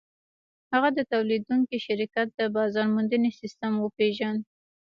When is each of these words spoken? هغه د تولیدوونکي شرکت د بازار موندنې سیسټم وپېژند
هغه 0.73 0.89
د 0.97 0.99
تولیدوونکي 1.11 1.77
شرکت 1.87 2.27
د 2.33 2.41
بازار 2.55 2.85
موندنې 2.95 3.29
سیسټم 3.39 3.73
وپېژند 3.79 4.39